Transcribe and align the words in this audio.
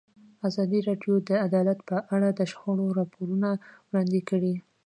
ازادي 0.47 0.79
راډیو 0.87 1.13
د 1.29 1.31
عدالت 1.47 1.79
په 1.89 1.97
اړه 2.15 2.29
د 2.33 2.41
شخړو 2.51 2.87
راپورونه 2.99 3.49
وړاندې 3.89 4.19
کړي. 4.29 4.53